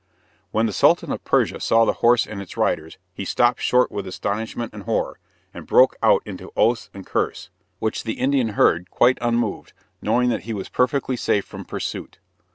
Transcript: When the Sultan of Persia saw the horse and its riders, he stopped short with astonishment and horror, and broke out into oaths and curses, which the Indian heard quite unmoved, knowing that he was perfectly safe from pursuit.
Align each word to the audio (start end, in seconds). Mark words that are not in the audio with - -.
When 0.49 0.65
the 0.65 0.73
Sultan 0.73 1.11
of 1.11 1.23
Persia 1.23 1.59
saw 1.59 1.85
the 1.85 1.93
horse 2.01 2.25
and 2.25 2.41
its 2.41 2.57
riders, 2.57 2.97
he 3.13 3.23
stopped 3.23 3.61
short 3.61 3.91
with 3.91 4.07
astonishment 4.07 4.73
and 4.73 4.81
horror, 4.81 5.19
and 5.53 5.67
broke 5.67 5.95
out 6.01 6.23
into 6.25 6.51
oaths 6.57 6.89
and 6.91 7.05
curses, 7.05 7.51
which 7.77 8.03
the 8.03 8.13
Indian 8.13 8.53
heard 8.57 8.89
quite 8.89 9.19
unmoved, 9.21 9.73
knowing 10.01 10.29
that 10.29 10.41
he 10.45 10.55
was 10.55 10.69
perfectly 10.69 11.17
safe 11.17 11.45
from 11.45 11.65
pursuit. 11.65 12.17